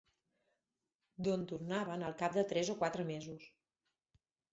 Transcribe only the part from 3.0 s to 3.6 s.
mesos